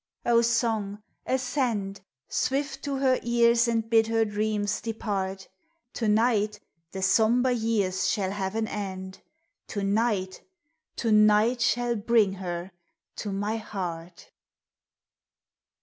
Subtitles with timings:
[0.25, 5.47] Oh song, ascend Swift to her ears and bid her dreams depart.
[5.93, 6.59] To night
[6.91, 9.21] the sombre years shall have an end,
[9.67, 10.41] To night,
[10.95, 12.71] to night shall bring her
[13.17, 14.31] to my heart